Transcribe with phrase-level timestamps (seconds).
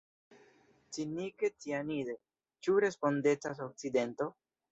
[0.95, 2.15] Cinike cianide–
[2.67, 4.31] ĉu respondecas Okcidento?